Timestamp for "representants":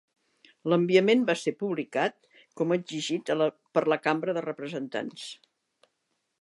4.49-5.31